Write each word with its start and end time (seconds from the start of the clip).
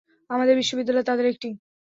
আমাদের 0.29 0.55
বিশ্ববিদ্যালয় 0.55 1.07
তাদের 1.09 1.25
একটি। 1.25 1.49